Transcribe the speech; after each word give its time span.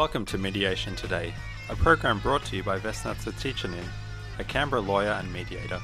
Welcome 0.00 0.24
to 0.32 0.38
Mediation 0.38 0.96
Today, 0.96 1.34
a 1.68 1.76
program 1.76 2.20
brought 2.20 2.42
to 2.46 2.56
you 2.56 2.62
by 2.62 2.78
Vesna 2.78 3.14
Cvjetičanin, 3.16 3.84
a 4.38 4.44
Canberra 4.44 4.80
lawyer 4.80 5.10
and 5.10 5.30
mediator. 5.30 5.78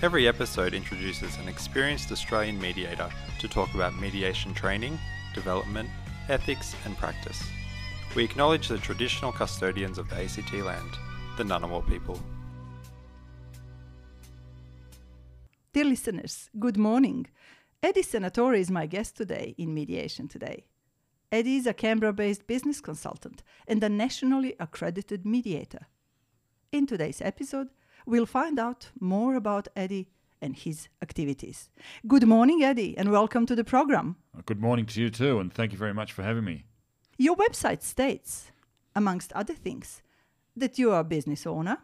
Every 0.00 0.26
episode 0.26 0.72
introduces 0.72 1.36
an 1.36 1.46
experienced 1.46 2.10
Australian 2.10 2.58
mediator 2.58 3.10
to 3.38 3.46
talk 3.46 3.74
about 3.74 4.00
mediation 4.00 4.54
training, 4.54 4.98
development, 5.34 5.90
ethics, 6.30 6.74
and 6.86 6.96
practice. 6.96 7.42
We 8.16 8.24
acknowledge 8.24 8.68
the 8.68 8.78
traditional 8.78 9.32
custodians 9.32 9.98
of 9.98 10.08
the 10.08 10.24
ACT 10.24 10.54
land, 10.54 10.96
the 11.36 11.44
Ngunnawal 11.44 11.86
people. 11.86 12.18
Dear 15.74 15.84
listeners, 15.84 16.48
good 16.58 16.78
morning. 16.78 17.26
Eddie 17.82 18.04
Senatore 18.04 18.58
is 18.58 18.70
my 18.70 18.86
guest 18.86 19.18
today 19.18 19.54
in 19.58 19.74
Mediation 19.74 20.28
Today. 20.28 20.64
Eddie 21.30 21.56
is 21.56 21.66
a 21.66 21.74
Canberra 21.74 22.14
based 22.14 22.46
business 22.46 22.80
consultant 22.80 23.42
and 23.66 23.84
a 23.84 23.88
nationally 23.90 24.54
accredited 24.58 25.26
mediator. 25.26 25.86
In 26.72 26.86
today's 26.86 27.20
episode, 27.20 27.68
we'll 28.06 28.24
find 28.24 28.58
out 28.58 28.88
more 28.98 29.34
about 29.34 29.68
Eddie 29.76 30.08
and 30.40 30.56
his 30.56 30.88
activities. 31.02 31.68
Good 32.06 32.26
morning, 32.26 32.62
Eddie, 32.62 32.96
and 32.96 33.10
welcome 33.10 33.44
to 33.44 33.54
the 33.54 33.64
program. 33.64 34.16
Good 34.46 34.60
morning 34.60 34.86
to 34.86 35.02
you 35.02 35.10
too, 35.10 35.38
and 35.38 35.52
thank 35.52 35.72
you 35.72 35.78
very 35.78 35.92
much 35.92 36.12
for 36.12 36.22
having 36.22 36.44
me. 36.44 36.64
Your 37.18 37.36
website 37.36 37.82
states, 37.82 38.50
amongst 38.96 39.32
other 39.34 39.54
things, 39.54 40.00
that 40.56 40.78
you 40.78 40.92
are 40.92 41.00
a 41.00 41.04
business 41.04 41.46
owner, 41.46 41.78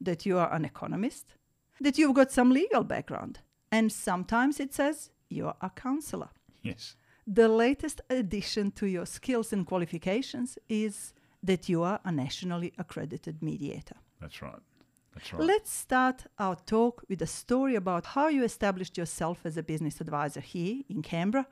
that 0.00 0.24
you 0.24 0.38
are 0.38 0.50
an 0.54 0.64
economist, 0.64 1.34
that 1.78 1.98
you've 1.98 2.14
got 2.14 2.32
some 2.32 2.52
legal 2.52 2.84
background, 2.84 3.40
and 3.70 3.92
sometimes 3.92 4.60
it 4.60 4.72
says 4.72 5.10
you're 5.28 5.56
a 5.60 5.68
counselor. 5.68 6.30
Yes. 6.62 6.96
The 7.30 7.46
latest 7.46 8.00
addition 8.08 8.70
to 8.72 8.86
your 8.86 9.04
skills 9.04 9.52
and 9.52 9.66
qualifications 9.66 10.56
is 10.66 11.12
that 11.42 11.68
you 11.68 11.82
are 11.82 12.00
a 12.02 12.10
nationally 12.10 12.72
accredited 12.78 13.42
mediator. 13.42 13.96
That's 14.18 14.40
right. 14.40 14.62
That's 15.12 15.34
right. 15.34 15.42
Let's 15.42 15.70
start 15.70 16.24
our 16.38 16.56
talk 16.56 17.04
with 17.06 17.20
a 17.20 17.26
story 17.26 17.74
about 17.74 18.06
how 18.06 18.28
you 18.28 18.44
established 18.44 18.96
yourself 18.96 19.44
as 19.44 19.58
a 19.58 19.62
business 19.62 20.00
advisor 20.00 20.40
here 20.40 20.82
in 20.88 21.02
Canberra, 21.02 21.46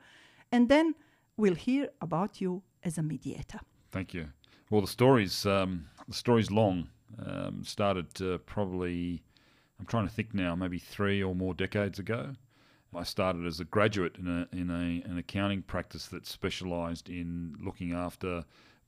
and 0.51 0.67
then 0.67 0.95
we'll 1.37 1.53
hear 1.53 1.89
about 2.01 2.41
you 2.41 2.63
as 2.83 2.97
a 2.97 3.03
mediator. 3.03 3.59
Thank 3.91 4.15
you. 4.15 4.29
Well, 4.71 4.81
the 4.81 4.87
story's 4.87 5.45
um, 5.45 5.85
the 6.07 6.15
story's 6.15 6.49
long. 6.49 6.89
Um, 7.23 7.63
started 7.63 8.19
uh, 8.19 8.39
probably, 8.39 9.21
I'm 9.79 9.85
trying 9.85 10.07
to 10.07 10.13
think 10.13 10.33
now, 10.33 10.55
maybe 10.55 10.79
three 10.79 11.21
or 11.21 11.35
more 11.35 11.53
decades 11.53 11.99
ago. 11.99 12.33
I 12.97 13.03
started 13.03 13.45
as 13.45 13.59
a 13.59 13.65
graduate 13.65 14.15
in 14.17 14.27
a 14.27 14.55
in 14.55 14.69
a 14.69 15.07
an 15.09 15.17
accounting 15.17 15.61
practice 15.61 16.07
that 16.07 16.25
specialised 16.25 17.09
in 17.09 17.55
looking 17.63 17.93
after 17.93 18.43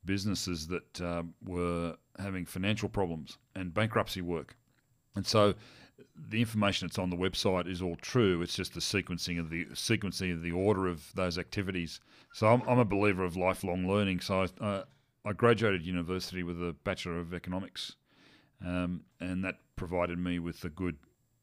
businesses 0.06 0.68
that 0.68 1.02
uh, 1.02 1.24
were 1.44 1.96
having 2.18 2.46
financial 2.46 2.90
problems 2.90 3.38
and 3.56 3.74
bankruptcy 3.74 4.22
work. 4.22 4.56
And 5.16 5.26
so 5.26 5.54
the 6.16 6.40
information 6.40 6.88
that's 6.88 7.00
on 7.00 7.10
the 7.10 7.16
website 7.16 7.70
is 7.70 7.82
all 7.82 7.96
true. 7.98 8.42
It's 8.42 8.56
just 8.56 8.74
the 8.74 8.80
sequencing 8.80 9.40
of 9.40 9.50
the 9.50 9.66
sequencing 9.66 10.32
of 10.34 10.42
the 10.42 10.52
order 10.52 10.88
of 10.88 11.14
those 11.16 11.38
activities. 11.38 12.00
So 12.34 12.48
I'm, 12.48 12.62
I'm 12.68 12.80
a 12.80 12.86
believer 12.86 13.23
of 13.23 13.36
lifelong 13.36 13.88
learning. 13.88 14.22
So 14.22 14.42
I, 14.42 14.64
uh, 14.64 14.84
I 15.26 15.34
graduated 15.34 15.86
university 15.86 16.44
with 16.44 16.58
a 16.58 16.76
bachelor 16.84 17.20
of 17.20 17.34
economics, 17.34 17.96
um, 18.66 19.02
and 19.20 19.44
that 19.44 19.58
provided 19.76 20.18
me 20.18 20.40
with 20.40 20.64
a 20.64 20.70
good 20.70 20.98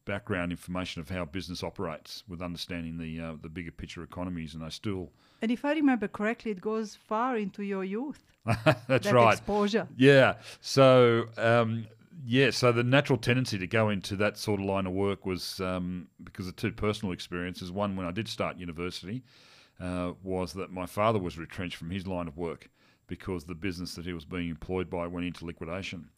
background 0.06 0.52
information 0.52 1.02
of 1.02 1.10
how 1.10 1.26
business 1.26 1.62
operates, 1.62 2.24
with 2.26 2.40
understanding 2.40 2.96
the 2.96 3.20
uh, 3.20 3.34
the 3.42 3.50
bigger 3.50 3.70
picture 3.70 4.02
economies. 4.02 4.54
And 4.54 4.64
I 4.64 4.70
still 4.70 5.12
And 5.42 5.50
if 5.50 5.64
I 5.66 5.74
remember 5.74 6.08
correctly, 6.08 6.50
it 6.52 6.62
goes 6.62 6.94
far 6.94 7.36
into 7.36 7.62
your 7.62 7.84
youth. 7.84 8.24
that's 8.64 9.06
that 9.06 9.12
right. 9.12 9.32
exposure. 9.32 9.86
Yeah. 9.96 10.36
So, 10.60 11.26
um, 11.36 11.86
yeah, 12.24 12.50
so 12.50 12.72
the 12.72 12.84
natural 12.84 13.18
tendency 13.18 13.58
to 13.58 13.66
go 13.66 13.90
into 13.90 14.16
that 14.16 14.38
sort 14.38 14.60
of 14.60 14.66
line 14.66 14.86
of 14.86 14.92
work 14.92 15.26
was 15.26 15.60
um, 15.60 16.08
because 16.22 16.48
of 16.48 16.56
two 16.56 16.72
personal 16.72 17.12
experiences. 17.12 17.70
One, 17.70 17.96
when 17.96 18.06
I 18.06 18.12
did 18.12 18.28
start 18.28 18.56
university, 18.56 19.22
uh, 19.80 20.12
was 20.22 20.52
that 20.54 20.70
my 20.70 20.86
father 20.86 21.18
was 21.18 21.36
retrenched 21.36 21.76
from 21.76 21.90
his 21.90 22.06
line 22.06 22.28
of 22.28 22.36
work 22.36 22.70
because 23.08 23.44
the 23.44 23.54
business 23.54 23.94
that 23.94 24.06
he 24.06 24.12
was 24.12 24.24
being 24.24 24.48
employed 24.48 24.88
by 24.88 25.06
went 25.06 25.26
into 25.26 25.44
liquidation. 25.44 26.08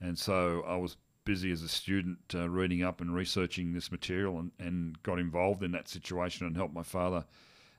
And 0.00 0.18
so 0.18 0.64
I 0.66 0.76
was 0.76 0.96
busy 1.24 1.50
as 1.52 1.62
a 1.62 1.68
student 1.68 2.18
uh, 2.34 2.48
reading 2.48 2.82
up 2.82 3.00
and 3.00 3.14
researching 3.14 3.72
this 3.72 3.90
material 3.90 4.38
and, 4.38 4.50
and 4.58 5.02
got 5.02 5.18
involved 5.18 5.62
in 5.62 5.72
that 5.72 5.88
situation 5.88 6.46
and 6.46 6.56
helped 6.56 6.74
my 6.74 6.82
father 6.82 7.24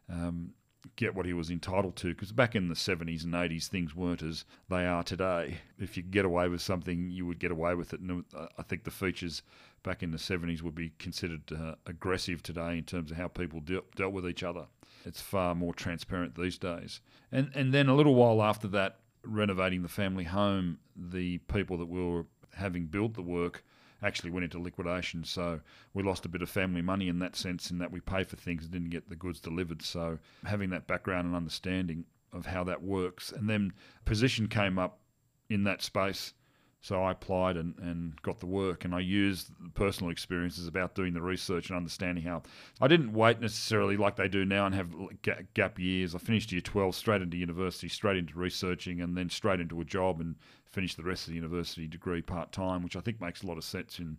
um, 0.10 0.54
get 0.96 1.16
what 1.16 1.26
he 1.26 1.34
was 1.34 1.50
entitled 1.50 1.96
to. 1.98 2.14
Because 2.14 2.32
back 2.32 2.56
in 2.56 2.68
the 2.68 2.76
70s 2.76 3.24
and 3.24 3.34
80s, 3.34 3.68
things 3.68 3.96
weren't 3.96 4.22
as 4.22 4.46
they 4.70 4.86
are 4.86 5.04
today. 5.04 5.58
If 5.80 5.98
you 5.98 6.04
get 6.04 6.26
away 6.26 6.48
with 6.48 6.62
something, 6.62 7.10
you 7.10 7.26
would 7.26 7.40
get 7.40 7.52
away 7.52 7.76
with 7.76 7.94
it. 7.94 8.00
And 8.00 8.24
uh, 8.36 8.48
I 8.58 8.64
think 8.64 8.84
the 8.84 8.92
features 8.92 9.44
back 9.84 10.04
in 10.04 10.12
the 10.12 10.18
70s 10.18 10.62
would 10.62 10.76
be 10.76 10.94
considered 11.00 11.42
uh, 11.52 11.76
aggressive 11.86 12.42
today 12.44 12.78
in 12.78 12.84
terms 12.84 13.12
of 13.12 13.18
how 13.18 13.28
people 13.28 13.60
dealt, 13.60 13.94
dealt 13.96 14.14
with 14.14 14.28
each 14.28 14.44
other. 14.44 14.66
It's 15.06 15.22
far 15.22 15.54
more 15.54 15.74
transparent 15.74 16.36
these 16.36 16.58
days. 16.58 17.02
And, 17.32 17.52
and 17.54 17.74
then 17.74 17.90
a 17.90 17.96
little 17.96 18.16
while 18.16 18.42
after 18.42 18.68
that, 18.70 19.00
renovating 19.26 19.82
the 19.82 19.90
family 19.90 20.24
home, 20.26 20.80
the 20.96 21.38
people 21.40 21.78
that 21.78 21.88
were 21.88 22.26
having 22.56 22.86
built 22.86 23.14
the 23.14 23.22
work 23.22 23.64
actually 24.02 24.32
went 24.32 24.44
into 24.44 24.60
liquidation. 24.60 25.24
So 25.24 25.62
we 25.94 26.04
lost 26.04 26.26
a 26.26 26.30
bit 26.30 26.42
of 26.42 26.50
family 26.50 26.82
money 26.82 27.08
in 27.08 27.20
that 27.20 27.36
sense, 27.36 27.72
in 27.72 27.78
that 27.80 27.92
we 27.92 28.02
pay 28.02 28.24
for 28.24 28.36
things 28.36 28.64
and 28.64 28.72
didn't 28.72 28.90
get 28.90 29.10
the 29.10 29.16
goods 29.16 29.40
delivered. 29.40 29.82
So 29.82 30.20
having 30.46 30.70
that 30.72 30.88
background 30.88 31.28
and 31.28 31.36
understanding 31.36 32.06
of 32.34 32.46
how 32.46 32.64
that 32.66 32.82
works, 32.82 33.32
and 33.32 33.50
then 33.50 33.72
position 34.06 34.48
came 34.48 34.78
up 34.78 35.00
in 35.50 35.64
that 35.64 35.82
space. 35.82 36.34
So 36.84 37.02
I 37.02 37.12
applied 37.12 37.56
and, 37.56 37.76
and 37.80 38.22
got 38.24 38.42
the 38.42 38.46
work, 38.46 38.84
and 38.84 38.94
I 38.94 39.00
used 39.00 39.48
personal 39.74 40.12
experiences 40.12 40.68
about 40.68 40.96
doing 40.96 41.14
the 41.14 41.22
research 41.22 41.70
and 41.70 41.78
understanding 41.78 42.26
how. 42.26 42.44
I 42.82 42.90
didn't 42.90 43.14
wait 43.14 43.40
necessarily 43.40 43.96
like 43.96 44.18
they 44.18 44.28
do 44.28 44.44
now 44.44 44.66
and 44.66 44.76
have 44.76 44.94
gap 45.54 45.80
years. 45.80 46.14
I 46.14 46.18
finished 46.18 46.52
year 46.52 46.60
12 46.60 46.94
straight 46.94 47.22
into 47.22 47.38
university, 47.38 47.88
straight 47.88 48.18
into 48.18 48.38
researching, 48.38 49.00
and 49.00 49.16
then 49.16 49.30
straight 49.30 49.62
into 49.62 49.80
a 49.80 49.86
job 49.86 50.20
and 50.20 50.36
finished 50.66 50.98
the 50.98 51.04
rest 51.04 51.24
of 51.24 51.30
the 51.30 51.36
university 51.36 51.88
degree 51.88 52.22
part 52.22 52.52
time, 52.52 52.84
which 52.84 52.98
I 52.98 53.00
think 53.00 53.22
makes 53.22 53.44
a 53.44 53.48
lot 53.48 53.58
of 53.58 53.64
sense 53.64 54.00
in 54.00 54.18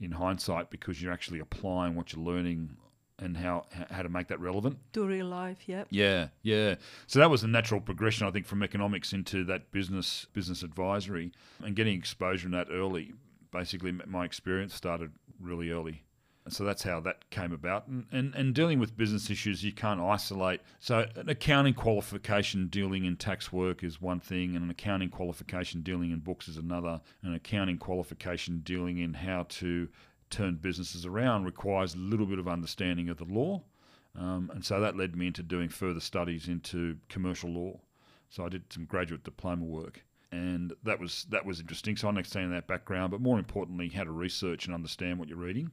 in 0.00 0.10
hindsight 0.10 0.70
because 0.70 1.00
you're 1.00 1.12
actually 1.12 1.38
applying 1.38 1.94
what 1.94 2.12
you're 2.12 2.24
learning 2.24 2.70
and 3.20 3.36
how 3.36 3.66
how 3.90 4.02
to 4.02 4.08
make 4.08 4.28
that 4.28 4.40
relevant. 4.40 4.78
To 4.94 5.06
real 5.06 5.26
life, 5.26 5.68
yep. 5.68 5.86
Yeah, 5.90 6.28
yeah. 6.42 6.76
So 7.06 7.18
that 7.18 7.30
was 7.30 7.42
the 7.42 7.48
natural 7.48 7.80
progression, 7.80 8.26
I 8.26 8.30
think, 8.30 8.46
from 8.46 8.62
economics 8.62 9.12
into 9.12 9.44
that 9.44 9.70
business 9.72 10.26
business 10.32 10.62
advisory 10.62 11.32
and 11.62 11.76
getting 11.76 11.96
exposure 11.96 12.46
in 12.46 12.52
that 12.52 12.68
early. 12.70 13.12
Basically, 13.52 13.92
my 13.92 14.24
experience 14.24 14.74
started 14.74 15.12
really 15.40 15.70
early. 15.70 16.02
So 16.48 16.64
that's 16.64 16.82
how 16.82 17.00
that 17.00 17.28
came 17.30 17.52
about. 17.52 17.86
And, 17.86 18.06
and, 18.10 18.34
and 18.34 18.54
dealing 18.54 18.78
with 18.78 18.96
business 18.96 19.30
issues, 19.30 19.62
you 19.62 19.72
can't 19.72 20.00
isolate. 20.00 20.60
So, 20.78 21.06
an 21.14 21.28
accounting 21.28 21.74
qualification 21.74 22.68
dealing 22.68 23.04
in 23.04 23.16
tax 23.16 23.52
work 23.52 23.84
is 23.84 24.00
one 24.00 24.20
thing, 24.20 24.56
and 24.56 24.64
an 24.64 24.70
accounting 24.70 25.10
qualification 25.10 25.82
dealing 25.82 26.10
in 26.10 26.20
books 26.20 26.48
is 26.48 26.56
another. 26.56 27.00
An 27.22 27.34
accounting 27.34 27.76
qualification 27.76 28.60
dealing 28.64 28.98
in 28.98 29.14
how 29.14 29.44
to 29.48 29.88
turn 30.30 30.56
businesses 30.56 31.04
around 31.04 31.44
requires 31.44 31.94
a 31.94 31.98
little 31.98 32.26
bit 32.26 32.38
of 32.38 32.48
understanding 32.48 33.08
of 33.08 33.18
the 33.18 33.24
law. 33.24 33.62
Um, 34.16 34.50
and 34.54 34.64
so 34.64 34.80
that 34.80 34.96
led 34.96 35.14
me 35.14 35.28
into 35.28 35.42
doing 35.42 35.68
further 35.68 36.00
studies 36.00 36.48
into 36.48 36.96
commercial 37.08 37.50
law. 37.50 37.80
So 38.28 38.44
I 38.44 38.48
did 38.48 38.72
some 38.72 38.84
graduate 38.84 39.24
diploma 39.24 39.64
work, 39.64 40.04
and 40.30 40.72
that 40.84 41.00
was 41.00 41.26
that 41.30 41.44
was 41.44 41.60
interesting. 41.60 41.96
So 41.96 42.06
I 42.06 42.10
understand 42.10 42.52
that 42.52 42.66
background, 42.66 43.10
but 43.10 43.20
more 43.20 43.38
importantly, 43.38 43.88
how 43.88 44.04
to 44.04 44.10
research 44.10 44.66
and 44.66 44.74
understand 44.74 45.18
what 45.18 45.28
you're 45.28 45.38
reading. 45.38 45.70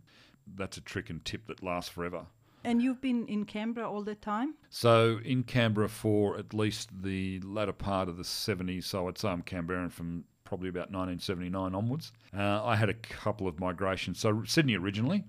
That's 0.55 0.77
a 0.77 0.81
trick 0.81 1.09
and 1.09 1.23
tip 1.23 1.47
that 1.47 1.63
lasts 1.63 1.89
forever. 1.91 2.25
And 2.63 2.81
you've 2.81 2.99
been 2.99 3.27
in 3.27 3.45
Canberra 3.45 3.89
all 3.89 4.03
the 4.03 4.15
time? 4.15 4.55
So 4.69 5.19
in 5.23 5.43
Canberra 5.43 5.87
for 5.87 6.37
at 6.37 6.53
least 6.53 6.89
the 7.01 7.39
latter 7.41 7.71
part 7.71 8.09
of 8.09 8.17
the 8.17 8.23
70s. 8.23 8.85
So 8.85 9.07
I'd 9.07 9.17
say 9.17 9.29
I'm 9.29 9.43
Canberran 9.43 9.91
from 9.91 10.25
probably 10.47 10.69
about 10.69 10.91
1979 10.91 11.75
onwards. 11.75 12.13
Uh, 12.35 12.63
I 12.63 12.77
had 12.77 12.87
a 12.87 12.93
couple 12.93 13.49
of 13.49 13.59
migrations. 13.59 14.17
So 14.19 14.43
Sydney 14.45 14.77
originally. 14.77 15.25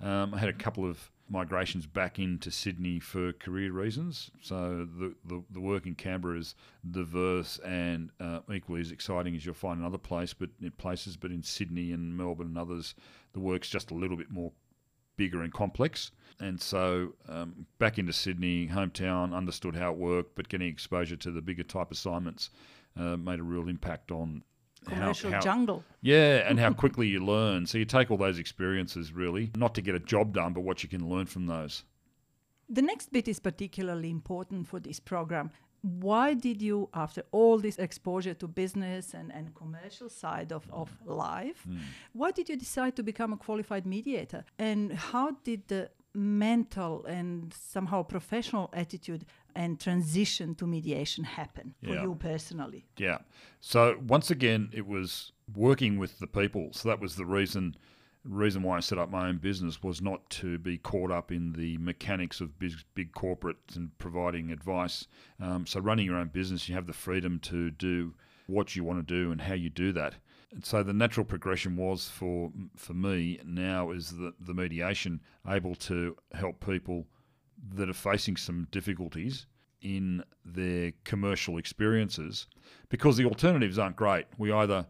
Um, 0.00 0.32
I 0.32 0.38
had 0.38 0.48
a 0.48 0.54
couple 0.54 0.88
of 0.88 1.10
migrations 1.28 1.86
back 1.86 2.20
into 2.20 2.52
Sydney 2.52 3.00
for 3.00 3.32
career 3.32 3.72
reasons. 3.72 4.30
So 4.40 4.86
the, 4.96 5.14
the, 5.24 5.42
the 5.50 5.60
work 5.60 5.86
in 5.86 5.96
Canberra 5.96 6.38
is 6.38 6.54
diverse 6.88 7.58
and 7.64 8.10
uh, 8.20 8.40
equally 8.54 8.80
as 8.80 8.92
exciting 8.92 9.34
as 9.34 9.44
you'll 9.44 9.54
find 9.56 9.80
in 9.80 9.84
other 9.84 9.98
place, 9.98 10.32
but 10.32 10.50
in 10.62 10.70
places. 10.70 11.16
But 11.16 11.32
in 11.32 11.42
Sydney 11.42 11.90
and 11.90 12.16
Melbourne 12.16 12.46
and 12.46 12.58
others, 12.58 12.94
the 13.32 13.40
work's 13.40 13.68
just 13.68 13.90
a 13.90 13.94
little 13.94 14.16
bit 14.16 14.30
more 14.30 14.52
bigger 15.16 15.42
and 15.42 15.52
complex. 15.52 16.12
And 16.38 16.60
so 16.60 17.14
um, 17.28 17.66
back 17.80 17.98
into 17.98 18.12
Sydney, 18.12 18.68
hometown, 18.68 19.34
understood 19.34 19.74
how 19.74 19.90
it 19.90 19.98
worked, 19.98 20.36
but 20.36 20.48
getting 20.48 20.68
exposure 20.68 21.16
to 21.16 21.32
the 21.32 21.42
bigger 21.42 21.64
type 21.64 21.90
assignments 21.90 22.50
uh, 22.96 23.16
made 23.16 23.38
a 23.38 23.42
real 23.42 23.68
impact 23.68 24.10
on 24.10 24.42
Commercial 24.86 25.30
how, 25.30 25.36
how, 25.36 25.42
jungle. 25.42 25.84
Yeah, 26.00 26.48
and 26.48 26.58
how 26.58 26.72
quickly 26.72 27.08
you 27.08 27.24
learn. 27.24 27.66
So 27.66 27.78
you 27.78 27.84
take 27.84 28.10
all 28.10 28.16
those 28.16 28.38
experiences 28.38 29.12
really, 29.12 29.50
not 29.56 29.74
to 29.74 29.82
get 29.82 29.94
a 29.94 30.00
job 30.00 30.32
done, 30.34 30.52
but 30.52 30.62
what 30.62 30.82
you 30.82 30.88
can 30.88 31.08
learn 31.08 31.26
from 31.26 31.46
those. 31.46 31.84
The 32.68 32.82
next 32.82 33.12
bit 33.12 33.28
is 33.28 33.40
particularly 33.40 34.10
important 34.10 34.68
for 34.68 34.80
this 34.80 35.00
program. 35.00 35.50
why 35.82 36.34
did 36.34 36.60
you, 36.60 36.88
after 36.92 37.22
all 37.32 37.58
this 37.58 37.78
exposure 37.78 38.34
to 38.34 38.46
business 38.46 39.14
and, 39.14 39.32
and 39.32 39.54
commercial 39.54 40.08
side 40.08 40.52
of, 40.52 40.68
of 40.70 40.90
life, 41.06 41.62
hmm. 41.62 41.78
why 42.12 42.30
did 42.30 42.48
you 42.48 42.56
decide 42.56 42.94
to 42.96 43.02
become 43.02 43.32
a 43.32 43.36
qualified 43.36 43.86
mediator? 43.86 44.44
And 44.58 44.92
how 44.92 45.36
did 45.42 45.68
the 45.68 45.90
mental 46.12 47.04
and 47.06 47.54
somehow 47.54 48.02
professional 48.02 48.68
attitude 48.72 49.24
and 49.54 49.78
transition 49.80 50.54
to 50.56 50.66
mediation 50.66 51.24
happen 51.24 51.74
for 51.82 51.94
Yeah. 51.94 52.02
you 52.02 52.14
personally? 52.14 52.86
Yeah. 52.96 53.18
So 53.60 53.98
once 54.06 54.30
again, 54.30 54.70
it 54.72 54.86
was 54.86 55.32
working 55.54 55.98
with 55.98 56.18
the 56.18 56.26
people. 56.26 56.72
So 56.72 56.88
that 56.88 57.00
was 57.00 57.16
the 57.16 57.26
reason 57.26 57.76
reason 58.22 58.62
why 58.62 58.76
I 58.76 58.80
set 58.80 58.98
up 58.98 59.10
my 59.10 59.28
own 59.28 59.38
business 59.38 59.82
was 59.82 60.02
not 60.02 60.28
to 60.28 60.58
be 60.58 60.76
caught 60.76 61.10
up 61.10 61.32
in 61.32 61.54
the 61.54 61.78
mechanics 61.78 62.42
of 62.42 62.58
big, 62.58 62.72
big 62.94 63.12
corporates 63.12 63.76
and 63.76 63.96
providing 63.96 64.50
advice. 64.50 65.06
Um, 65.40 65.66
so 65.66 65.80
running 65.80 66.04
your 66.04 66.16
own 66.16 66.28
business, 66.28 66.68
you 66.68 66.74
have 66.74 66.86
the 66.86 66.92
freedom 66.92 67.38
to 67.44 67.70
do 67.70 68.12
what 68.46 68.76
you 68.76 68.84
want 68.84 68.98
to 68.98 69.14
do 69.14 69.32
and 69.32 69.40
how 69.40 69.54
you 69.54 69.70
do 69.70 69.90
that. 69.92 70.16
And 70.52 70.62
so 70.66 70.82
the 70.82 70.92
natural 70.92 71.24
progression 71.24 71.76
was 71.76 72.10
for 72.10 72.52
for 72.76 72.92
me 72.92 73.38
now 73.44 73.90
is 73.90 74.10
the, 74.10 74.34
the 74.38 74.52
mediation 74.52 75.20
able 75.48 75.74
to 75.76 76.14
help 76.32 76.60
people 76.64 77.06
that 77.74 77.88
are 77.88 77.94
facing 77.94 78.36
some 78.36 78.66
difficulties 78.70 79.46
in 79.82 80.22
their 80.44 80.92
commercial 81.04 81.56
experiences 81.56 82.46
because 82.88 83.16
the 83.16 83.24
alternatives 83.24 83.78
aren't 83.78 83.96
great. 83.96 84.26
We 84.38 84.52
either 84.52 84.86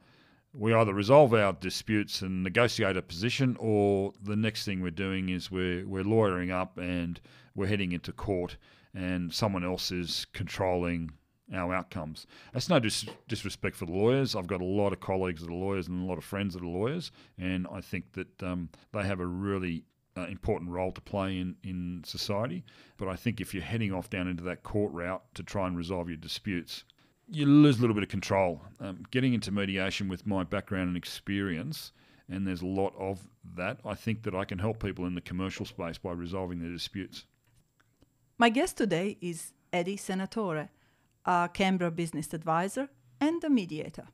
we 0.53 0.75
either 0.75 0.93
resolve 0.93 1.33
our 1.33 1.53
disputes 1.53 2.23
and 2.23 2.43
negotiate 2.43 2.97
a 2.97 3.03
position 3.03 3.57
or 3.61 4.13
the 4.21 4.35
next 4.35 4.65
thing 4.65 4.81
we're 4.81 4.91
doing 4.91 5.29
is 5.29 5.51
we're 5.51 5.87
we're 5.87 6.03
lawyering 6.03 6.51
up 6.51 6.77
and 6.77 7.21
we're 7.55 7.69
heading 7.69 7.93
into 7.93 8.13
court 8.13 8.57
and 8.95 9.33
someone 9.33 9.65
else 9.65 9.93
is 9.93 10.27
controlling 10.33 11.11
our 11.53 11.75
outcomes. 11.75 12.27
That's 12.53 12.69
no 12.69 12.79
dis- 12.79 13.07
disrespect 13.29 13.77
for 13.77 13.87
the 13.87 13.93
lawyers. 13.93 14.35
I've 14.35 14.47
got 14.47 14.61
a 14.61 14.65
lot 14.65 14.93
of 14.93 15.01
colleagues 15.01 15.43
that 15.43 15.51
are 15.51 15.55
lawyers 15.55 15.89
and 15.89 16.03
a 16.03 16.07
lot 16.07 16.19
of 16.19 16.25
friends 16.25 16.55
that 16.55 16.63
are 16.63 16.67
lawyers, 16.67 17.11
and 17.39 17.67
I 17.73 17.81
think 17.81 18.13
that 18.13 18.43
um, 18.43 18.69
they 18.93 19.03
have 19.05 19.21
a 19.21 19.27
really 19.27 19.85
uh, 20.21 20.27
important 20.27 20.71
role 20.71 20.93
to 20.93 21.01
play 21.01 21.39
in, 21.39 21.57
in 21.63 22.03
society. 22.05 22.65
But 22.97 23.09
I 23.09 23.17
think 23.17 23.41
if 23.41 23.55
you're 23.55 23.63
heading 23.63 23.93
off 23.93 24.11
down 24.11 24.29
into 24.29 24.43
that 24.45 24.63
court 24.63 24.93
route 24.93 25.23
to 25.35 25.43
try 25.43 25.67
and 25.67 25.77
resolve 25.77 26.09
your 26.09 26.17
disputes, 26.17 26.85
you 27.29 27.47
lose 27.47 27.79
a 27.79 27.81
little 27.81 27.95
bit 27.95 28.03
of 28.03 28.09
control. 28.09 28.63
Um, 28.81 29.05
getting 29.11 29.35
into 29.35 29.53
mediation 29.53 30.09
with 30.09 30.27
my 30.27 30.45
background 30.45 30.89
and 30.89 30.97
experience, 30.97 31.93
and 32.29 32.47
there's 32.47 32.63
a 32.63 32.67
lot 32.67 32.95
of 32.99 33.29
that, 33.57 33.79
I 33.85 33.95
think 33.95 34.23
that 34.25 34.35
I 34.35 34.45
can 34.45 34.59
help 34.59 34.83
people 34.83 35.07
in 35.07 35.15
the 35.15 35.21
commercial 35.21 35.67
space 35.67 35.99
by 35.99 36.13
resolving 36.13 36.61
their 36.61 36.71
disputes. 36.73 37.25
My 38.39 38.49
guest 38.49 38.77
today 38.77 39.17
is 39.21 39.53
Eddie 39.73 39.97
Senatore, 39.97 40.69
a 41.25 41.51
Canberra 41.53 41.91
business 41.91 42.33
advisor 42.33 42.89
and 43.21 43.43
a 43.45 43.51
mediator. 43.51 44.09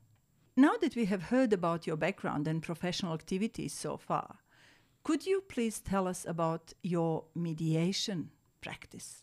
Now 0.57 0.73
that 0.81 0.97
we 0.97 1.05
have 1.07 1.25
heard 1.25 1.53
about 1.53 1.87
your 1.87 1.97
background 1.97 2.49
and 2.49 2.63
professional 2.63 3.15
activities 3.15 3.75
so 3.75 3.97
far, 3.97 4.39
could 5.07 5.25
you 5.25 5.41
please 5.49 5.79
tell 5.79 6.09
us 6.09 6.27
about 6.27 6.73
your 6.83 7.25
mediation 7.35 8.31
practice? 8.61 9.23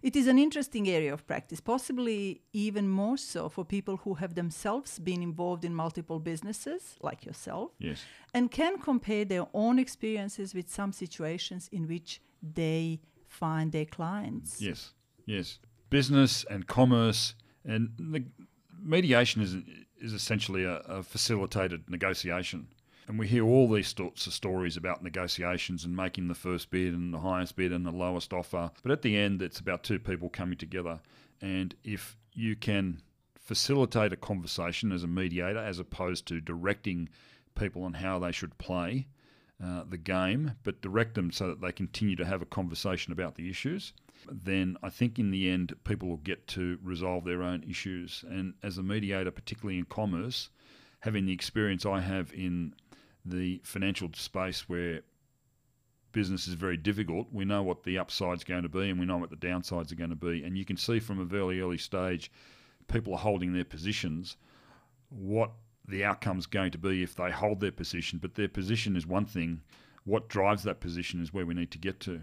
It 0.00 0.14
is 0.16 0.26
an 0.28 0.38
interesting 0.38 0.86
area 0.88 1.12
of 1.12 1.26
practice, 1.26 1.60
possibly 1.60 2.42
even 2.52 2.88
more 2.88 3.16
so 3.16 3.48
for 3.48 3.64
people 3.64 3.96
who 4.04 4.14
have 4.14 4.34
themselves 4.34 5.00
been 5.00 5.22
involved 5.22 5.64
in 5.64 5.74
multiple 5.74 6.20
businesses, 6.20 6.82
like 7.02 7.24
yourself, 7.26 7.70
Yes. 7.78 8.04
and 8.32 8.48
can 8.50 8.78
compare 8.78 9.24
their 9.24 9.46
own 9.52 9.78
experiences 9.78 10.54
with 10.54 10.68
some 10.68 10.92
situations 10.92 11.68
in 11.72 11.88
which 11.88 12.20
they 12.54 13.00
find 13.26 13.72
their 13.72 13.86
clients. 13.86 14.60
Yes, 14.60 14.94
yes. 15.26 15.58
Business 15.90 16.44
and 16.50 16.66
commerce 16.66 17.34
and 17.64 17.90
the 17.98 18.22
mediation 18.82 19.42
is 19.42 19.56
is 20.06 20.12
essentially 20.12 20.64
a, 20.64 20.76
a 20.98 21.02
facilitated 21.02 21.80
negotiation. 21.88 22.66
And 23.06 23.18
we 23.18 23.28
hear 23.28 23.44
all 23.44 23.70
these 23.70 23.94
sorts 23.94 24.26
of 24.26 24.32
stories 24.32 24.76
about 24.76 25.02
negotiations 25.02 25.84
and 25.84 25.94
making 25.94 26.28
the 26.28 26.34
first 26.34 26.70
bid 26.70 26.94
and 26.94 27.12
the 27.12 27.18
highest 27.18 27.54
bid 27.56 27.72
and 27.72 27.84
the 27.84 27.90
lowest 27.90 28.32
offer. 28.32 28.70
But 28.82 28.92
at 28.92 29.02
the 29.02 29.16
end, 29.16 29.42
it's 29.42 29.60
about 29.60 29.82
two 29.82 29.98
people 29.98 30.30
coming 30.30 30.56
together. 30.56 31.00
And 31.42 31.74
if 31.84 32.16
you 32.32 32.56
can 32.56 33.02
facilitate 33.38 34.12
a 34.12 34.16
conversation 34.16 34.90
as 34.90 35.04
a 35.04 35.08
mediator, 35.08 35.58
as 35.58 35.78
opposed 35.78 36.26
to 36.28 36.40
directing 36.40 37.10
people 37.54 37.84
on 37.84 37.92
how 37.92 38.18
they 38.18 38.32
should 38.32 38.56
play 38.56 39.06
uh, 39.62 39.84
the 39.88 39.98
game, 39.98 40.52
but 40.62 40.80
direct 40.80 41.14
them 41.14 41.30
so 41.30 41.48
that 41.48 41.60
they 41.60 41.72
continue 41.72 42.16
to 42.16 42.24
have 42.24 42.40
a 42.40 42.46
conversation 42.46 43.12
about 43.12 43.34
the 43.34 43.50
issues, 43.50 43.92
then 44.30 44.76
I 44.82 44.88
think 44.88 45.18
in 45.18 45.30
the 45.30 45.50
end 45.50 45.74
people 45.84 46.08
will 46.08 46.16
get 46.16 46.46
to 46.48 46.78
resolve 46.82 47.24
their 47.24 47.42
own 47.42 47.62
issues. 47.68 48.24
And 48.28 48.54
as 48.62 48.78
a 48.78 48.82
mediator, 48.82 49.30
particularly 49.30 49.78
in 49.78 49.84
commerce, 49.84 50.48
having 51.00 51.26
the 51.26 51.32
experience 51.32 51.84
I 51.84 52.00
have 52.00 52.32
in 52.32 52.74
the 53.24 53.60
financial 53.64 54.10
space 54.14 54.68
where 54.68 55.00
business 56.12 56.46
is 56.46 56.54
very 56.54 56.76
difficult, 56.76 57.26
we 57.32 57.44
know 57.44 57.62
what 57.62 57.82
the 57.82 57.98
upside's 57.98 58.44
going 58.44 58.62
to 58.62 58.68
be 58.68 58.88
and 58.88 58.98
we 58.98 59.06
know 59.06 59.16
what 59.16 59.30
the 59.30 59.36
downsides 59.36 59.92
are 59.92 59.96
going 59.96 60.10
to 60.10 60.16
be. 60.16 60.44
And 60.44 60.56
you 60.56 60.64
can 60.64 60.76
see 60.76 61.00
from 61.00 61.18
a 61.18 61.24
very 61.24 61.60
early 61.60 61.78
stage, 61.78 62.30
people 62.88 63.12
are 63.14 63.18
holding 63.18 63.52
their 63.52 63.64
positions, 63.64 64.36
what 65.10 65.50
the 65.86 66.04
outcome's 66.04 66.46
going 66.46 66.70
to 66.70 66.78
be 66.78 67.02
if 67.02 67.14
they 67.14 67.30
hold 67.30 67.60
their 67.60 67.72
position. 67.72 68.18
But 68.22 68.34
their 68.34 68.48
position 68.48 68.96
is 68.96 69.06
one 69.06 69.26
thing, 69.26 69.60
what 70.04 70.28
drives 70.28 70.62
that 70.62 70.80
position 70.80 71.22
is 71.22 71.32
where 71.32 71.46
we 71.46 71.54
need 71.54 71.70
to 71.72 71.78
get 71.78 72.00
to. 72.00 72.22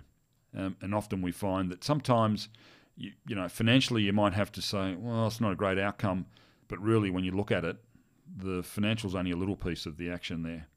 Um, 0.57 0.75
and 0.81 0.93
often 0.95 1.21
we 1.21 1.31
find 1.31 1.69
that 1.69 1.83
sometimes, 1.83 2.49
you, 2.97 3.11
you 3.27 3.35
know, 3.35 3.47
financially 3.47 4.03
you 4.03 4.13
might 4.13 4.33
have 4.33 4.51
to 4.53 4.61
say, 4.61 4.95
well, 4.97 5.27
it's 5.27 5.41
not 5.41 5.51
a 5.51 5.55
great 5.55 5.79
outcome, 5.79 6.25
but 6.67 6.81
really 6.81 7.09
when 7.09 7.23
you 7.23 7.31
look 7.31 7.51
at 7.51 7.65
it, 7.65 7.77
the 8.37 8.63
financial's 8.63 9.15
only 9.15 9.31
a 9.31 9.35
little 9.35 9.55
piece 9.55 9.85
of 9.85 9.97
the 9.97 10.09
action 10.09 10.43
there. 10.43 10.67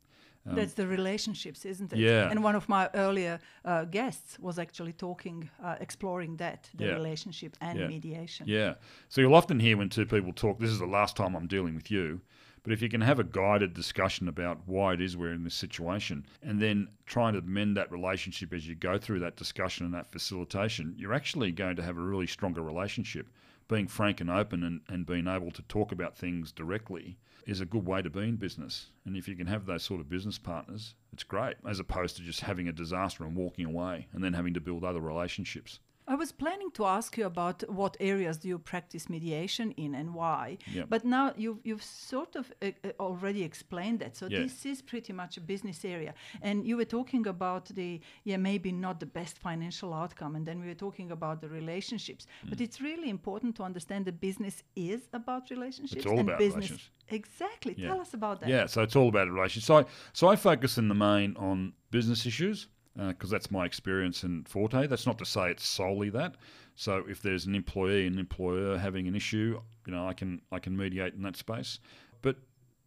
Um, 0.46 0.56
That's 0.56 0.74
the 0.74 0.86
relationships, 0.86 1.64
isn't 1.64 1.92
it? 1.92 1.98
Yeah. 1.98 2.30
And 2.30 2.44
one 2.44 2.54
of 2.54 2.68
my 2.68 2.90
earlier 2.94 3.38
uh, 3.64 3.84
guests 3.84 4.38
was 4.38 4.58
actually 4.58 4.92
talking, 4.92 5.48
uh, 5.62 5.76
exploring 5.80 6.36
that, 6.36 6.68
the 6.74 6.86
Yeah. 6.86 6.92
relationship 6.94 7.56
and 7.60 7.78
Yeah. 7.78 7.86
mediation. 7.88 8.46
Yeah. 8.46 8.74
So 9.08 9.20
you'll 9.20 9.34
often 9.34 9.58
hear 9.58 9.76
when 9.76 9.88
two 9.88 10.04
people 10.06 10.32
talk, 10.32 10.58
this 10.58 10.70
is 10.70 10.78
the 10.78 10.86
last 10.86 11.16
time 11.16 11.34
I'm 11.34 11.46
dealing 11.46 11.74
with 11.74 11.90
you. 11.90 12.20
But 12.62 12.72
if 12.72 12.80
you 12.80 12.88
can 12.88 13.02
have 13.02 13.18
a 13.18 13.24
guided 13.24 13.74
discussion 13.74 14.26
about 14.26 14.66
why 14.66 14.94
it 14.94 15.00
is 15.00 15.16
we're 15.18 15.32
in 15.34 15.44
this 15.44 15.54
situation 15.54 16.24
and 16.42 16.60
then 16.60 16.88
trying 17.04 17.34
to 17.34 17.42
mend 17.42 17.76
that 17.76 17.90
relationship 17.92 18.54
as 18.54 18.66
you 18.66 18.74
go 18.74 18.96
through 18.98 19.20
that 19.20 19.36
discussion 19.36 19.84
and 19.84 19.94
that 19.94 20.10
facilitation, 20.10 20.94
you're 20.96 21.12
actually 21.12 21.52
going 21.52 21.76
to 21.76 21.82
have 21.82 21.98
a 21.98 22.00
really 22.00 22.26
stronger 22.26 22.62
relationship. 22.62 23.28
Being 23.68 23.88
frank 23.88 24.20
and 24.20 24.30
open 24.30 24.62
and, 24.62 24.80
and 24.88 25.06
being 25.06 25.26
able 25.26 25.50
to 25.50 25.62
talk 25.62 25.90
about 25.90 26.16
things 26.16 26.52
directly 26.52 27.18
is 27.46 27.60
a 27.60 27.66
good 27.66 27.86
way 27.86 28.02
to 28.02 28.10
be 28.10 28.20
in 28.20 28.36
business. 28.36 28.90
And 29.04 29.16
if 29.16 29.28
you 29.28 29.36
can 29.36 29.46
have 29.46 29.66
those 29.66 29.82
sort 29.82 30.00
of 30.00 30.08
business 30.08 30.38
partners, 30.38 30.94
it's 31.12 31.24
great, 31.24 31.56
as 31.66 31.78
opposed 31.78 32.16
to 32.16 32.22
just 32.22 32.40
having 32.40 32.68
a 32.68 32.72
disaster 32.72 33.24
and 33.24 33.36
walking 33.36 33.66
away 33.66 34.08
and 34.12 34.22
then 34.22 34.32
having 34.32 34.54
to 34.54 34.60
build 34.60 34.84
other 34.84 35.00
relationships. 35.00 35.80
I 36.06 36.16
was 36.16 36.32
planning 36.32 36.70
to 36.72 36.84
ask 36.84 37.16
you 37.16 37.24
about 37.24 37.62
what 37.70 37.96
areas 37.98 38.36
do 38.36 38.48
you 38.48 38.58
practice 38.58 39.08
mediation 39.08 39.70
in 39.72 39.94
and 39.94 40.12
why. 40.14 40.58
Yep. 40.72 40.86
But 40.90 41.04
now 41.04 41.32
you've, 41.36 41.60
you've 41.64 41.82
sort 41.82 42.36
of 42.36 42.52
uh, 42.60 42.72
uh, 42.84 42.90
already 43.00 43.42
explained 43.42 44.00
that. 44.00 44.14
So 44.16 44.26
Yeah. 44.26 44.40
this 44.40 44.66
is 44.66 44.82
pretty 44.82 45.12
much 45.12 45.38
a 45.38 45.40
business 45.40 45.84
area. 45.84 46.12
And 46.42 46.66
you 46.66 46.76
were 46.76 46.84
talking 46.84 47.26
about 47.26 47.66
the, 47.74 48.00
yeah, 48.24 48.36
maybe 48.36 48.70
not 48.70 49.00
the 49.00 49.06
best 49.06 49.38
financial 49.38 49.94
outcome. 49.94 50.36
And 50.36 50.44
then 50.44 50.60
we 50.60 50.66
were 50.66 50.74
talking 50.86 51.10
about 51.10 51.40
the 51.40 51.48
relationships. 51.48 52.26
Mm. 52.26 52.50
But 52.50 52.60
it's 52.60 52.80
really 52.82 53.08
important 53.08 53.56
to 53.56 53.62
understand 53.62 54.04
that 54.04 54.20
business 54.20 54.62
is 54.76 55.08
about 55.12 55.48
relationships. 55.50 56.04
It's 56.04 56.06
all 56.06 56.18
and 56.18 56.28
about 56.28 56.38
business. 56.38 56.70
relations. 56.70 56.90
Exactly. 57.08 57.74
Yeah. 57.78 57.88
Tell 57.88 58.00
us 58.00 58.14
about 58.14 58.40
that. 58.40 58.48
Yeah, 58.48 58.66
so 58.66 58.82
it's 58.82 58.96
all 58.96 59.08
about 59.08 59.28
relationships. 59.30 59.66
So 59.66 59.78
I, 59.78 59.84
so 60.12 60.28
I 60.28 60.36
focus 60.36 60.76
in 60.78 60.88
the 60.88 60.94
main 60.94 61.36
on 61.36 61.72
business 61.90 62.26
issues 62.26 62.68
Uh, 62.98 63.08
because 63.08 63.28
that's 63.28 63.50
my 63.50 63.64
experience 63.64 64.22
and 64.22 64.48
forte. 64.48 64.86
That's 64.86 65.04
not 65.04 65.18
to 65.18 65.24
say 65.24 65.50
it's 65.50 65.66
solely 65.66 66.10
that. 66.10 66.36
So 66.76 67.04
if 67.08 67.20
there's 67.22 67.44
an 67.44 67.56
employee 67.56 68.06
and 68.06 68.20
employer 68.20 68.78
having 68.78 69.08
an 69.08 69.16
issue, 69.16 69.60
you 69.84 69.92
know, 69.92 70.06
I 70.06 70.12
can 70.12 70.40
I 70.52 70.60
can 70.60 70.76
mediate 70.76 71.14
in 71.14 71.22
that 71.22 71.36
space. 71.36 71.80
But 72.22 72.36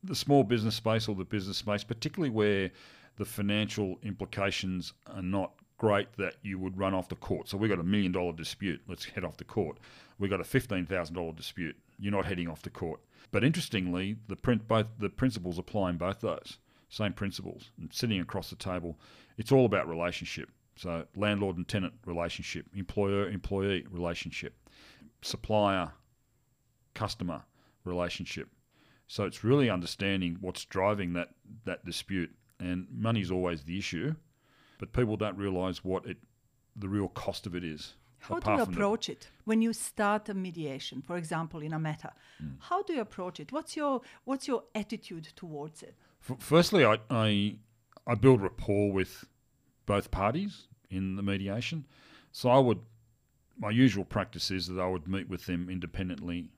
the 0.03 0.15
small 0.15 0.43
business 0.43 0.75
space 0.75 1.09
or 1.09 1.15
the 1.15 1.25
business 1.25 1.57
space, 1.57 1.83
particularly 1.83 2.29
where 2.29 2.71
the 3.17 3.25
financial 3.25 3.97
implications 4.01 4.93
are 5.13 5.21
not 5.21 5.51
great 5.77 6.07
that 6.17 6.35
you 6.41 6.57
would 6.57 6.77
run 6.77 6.93
off 6.93 7.09
to 7.09 7.15
court. 7.15 7.49
So 7.49 7.57
we've 7.57 7.69
got 7.69 7.79
a 7.79 7.83
million 7.83 8.13
dollar 8.13 8.31
dispute. 8.31 8.81
Let's 8.87 9.03
head 9.03 9.25
off 9.25 9.35
to 9.37 9.43
court. 9.43 9.77
We've 10.19 10.31
got 10.31 10.39
a 10.39 10.45
fifteen 10.45 10.85
thousand 10.85 11.15
dollar 11.15 11.33
dispute. 11.33 11.75
You're 11.99 12.13
not 12.13 12.25
heading 12.25 12.47
off 12.47 12.61
to 12.61 12.69
court. 12.69 13.01
But 13.31 13.43
interestingly, 13.43 14.15
the 14.27 14.37
print 14.37 14.69
both 14.69 14.87
the 14.99 15.09
principles 15.09 15.57
apply 15.57 15.89
in 15.89 15.97
both 15.97 16.21
those 16.21 16.59
same 16.89 17.13
principles. 17.13 17.70
And 17.79 17.94
sitting 17.94 18.20
across 18.20 18.50
the 18.50 18.56
table, 18.56 18.98
it's 19.38 19.51
all 19.51 19.65
about 19.65 19.88
relationship. 19.88 20.50
So 20.75 21.06
landlord 21.15 21.58
and 21.58 21.67
tenant 21.67 21.94
relationship, 22.06 22.67
employer 22.75 23.29
employee 23.29 23.86
relationship, 23.89 24.53
supplier 25.22 25.91
customer 26.94 27.44
relationship. 27.84 28.50
So 29.08 29.24
it's 29.24 29.44
really 29.44 29.70
understanding 29.70 30.38
what's 30.41 30.65
driving 30.65 31.13
that 31.13 31.29
that 31.65 31.86
dispute. 31.86 32.32
And 32.60 32.88
money's 32.91 33.32
always 33.32 33.63
the 33.63 33.77
issue, 33.77 34.15
but 34.79 34.94
people 34.94 35.17
don't 35.17 35.38
realise 35.38 35.84
what 35.84 36.06
it 36.06 36.17
the 36.75 36.89
real 36.89 37.08
cost 37.08 37.48
of 37.48 37.56
it 37.56 37.63
is. 37.63 37.94
How 38.20 38.39
do 38.39 38.51
you 38.51 38.62
approach 38.62 39.10
it 39.10 39.29
when 39.46 39.62
you 39.62 39.74
start 39.74 40.27
a 40.29 40.34
mediation, 40.34 41.01
for 41.01 41.17
example, 41.17 41.62
in 41.62 41.74
a 41.74 41.79
matter? 41.79 42.12
Hmm. 42.39 42.56
How 42.60 42.82
do 42.82 42.94
you 42.94 43.01
approach 43.01 43.39
it? 43.39 43.51
What's 43.51 43.75
your 43.75 44.01
what's 44.25 44.48
your 44.48 44.63
attitude 44.75 45.29
towards 45.36 45.84
it? 45.84 45.96
F- 46.29 46.38
firstly, 46.39 46.86
I, 46.86 46.98
I 47.10 47.55
I 48.05 48.15
build 48.15 48.41
rapport 48.41 48.91
with 48.91 49.25
both 49.86 50.12
parties 50.12 50.67
in 50.89 51.15
the 51.15 51.24
mediation. 51.24 51.86
So 52.31 52.50
I 52.50 52.60
would 52.60 52.79
my 53.57 53.69
usual 53.69 54.05
practice 54.05 54.51
is 54.51 54.67
that 54.67 54.79
I 54.79 54.88
would 54.88 55.07
meet 55.07 55.27
with 55.29 55.46
them 55.46 55.69
independently 55.69 56.51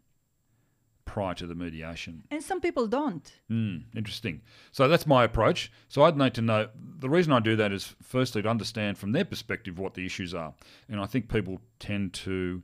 prior 1.06 1.34
to 1.34 1.48
the 1.48 1.56
mediation. 1.56 2.24
And 2.30 2.44
some 2.44 2.62
people 2.62 2.86
don't. 2.86 3.32
Mm, 3.50 3.86
interesting. 3.96 4.42
So 4.72 4.88
that's 4.88 5.08
my 5.08 5.24
approach. 5.24 5.72
So 5.88 6.04
I'd 6.04 6.18
need 6.18 6.36
to 6.36 6.42
know 6.42 6.70
the 7.00 7.10
reason 7.10 7.34
I 7.34 7.40
do 7.40 7.56
that 7.56 7.72
is 7.72 7.96
firstly 8.04 8.44
to 8.44 8.50
understand 8.50 8.98
from 8.98 9.12
their 9.12 9.26
perspective 9.26 9.80
what 9.80 9.96
the 9.96 10.06
issues 10.06 10.36
are, 10.36 10.54
and 10.88 11.00
I 11.00 11.06
think 11.08 11.28
people 11.28 11.62
tend 11.80 12.14
to 12.14 12.62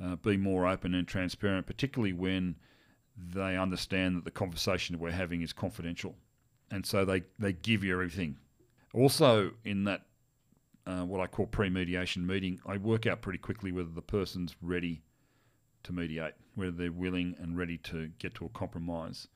uh, 0.00 0.16
be 0.16 0.36
more 0.36 0.66
open 0.66 0.94
and 0.94 1.08
transparent, 1.08 1.66
particularly 1.66 2.12
when 2.12 2.56
they 3.16 3.56
understand 3.56 4.16
that 4.16 4.24
the 4.24 4.30
conversation 4.30 4.94
that 4.94 5.02
we're 5.02 5.10
having 5.10 5.42
is 5.42 5.52
confidential, 5.52 6.14
and 6.70 6.84
so 6.84 7.04
they 7.04 7.22
they 7.38 7.52
give 7.52 7.84
you 7.84 7.92
everything. 7.92 8.36
Also, 8.94 9.52
in 9.64 9.84
that 9.84 10.02
uh, 10.86 11.04
what 11.04 11.20
I 11.20 11.26
call 11.26 11.46
pre-mediation 11.46 12.26
meeting, 12.26 12.60
I 12.66 12.78
work 12.78 13.06
out 13.06 13.20
pretty 13.20 13.38
quickly 13.38 13.72
whether 13.72 13.90
the 13.90 14.02
person's 14.02 14.56
ready 14.62 15.02
to 15.82 15.92
mediate, 15.92 16.34
whether 16.54 16.70
they're 16.70 16.92
willing 16.92 17.36
and 17.38 17.58
ready 17.58 17.76
to 17.78 18.08
get 18.18 18.34
to 18.36 18.46
a 18.46 18.48
compromise 18.48 19.28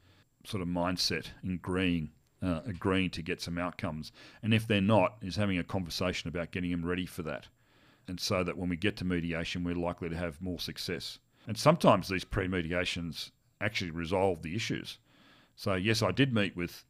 sort 0.45 0.63
of 0.63 0.69
mindset, 0.69 1.27
agreeing, 1.45 2.11
uh, 2.43 2.61
agreeing 2.67 3.11
to 3.11 3.23
get 3.23 3.41
some 3.41 3.59
outcomes. 3.59 4.13
And 4.43 4.53
if 4.53 4.67
they're 4.67 4.81
not, 4.81 5.17
is 5.23 5.37
having 5.37 5.59
a 5.59 5.65
conversation 5.65 6.29
about 6.29 6.51
getting 6.51 6.71
them 6.71 6.85
ready 6.85 7.07
for 7.07 7.23
that. 7.23 7.49
And 8.09 8.19
so 8.19 8.43
that 8.43 8.59
when 8.59 8.69
we 8.69 8.77
get 8.77 8.97
to 8.97 9.05
mediation, 9.05 9.63
we're 9.63 9.75
likely 9.75 10.09
to 10.09 10.17
have 10.17 10.43
more 10.43 10.59
success. 10.59 11.19
And 11.47 11.57
sometimes 11.57 12.09
these 12.09 12.25
pre-mediations 12.25 13.31
actually 13.61 13.91
resolve 13.91 14.43
the 14.43 14.57
issues. 14.57 14.99
So 15.55 15.75
yes, 15.75 16.03
I 16.03 16.11
did 16.11 16.35
meet 16.35 16.57
with, 16.57 16.85